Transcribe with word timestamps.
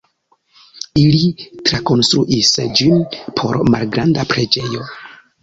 Ili 1.01 1.19
trakonstruis 1.69 2.49
ĝin 2.81 3.05
por 3.43 3.61
malgranda 3.77 4.27
preĝejo. 4.35 4.91